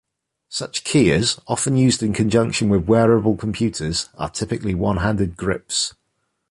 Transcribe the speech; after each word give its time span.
Such 0.49 0.83
keyers, 0.83 1.39
often 1.45 1.77
used 1.77 2.01
in 2.01 2.11
conjunction 2.11 2.69
with 2.69 2.87
wearable 2.87 3.37
computers, 3.37 4.09
are 4.17 4.31
typically 4.31 4.73
one-handed 4.73 5.37
grips. 5.37 5.93